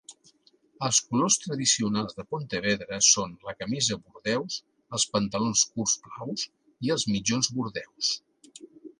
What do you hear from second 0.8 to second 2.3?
Els colors tradicionals de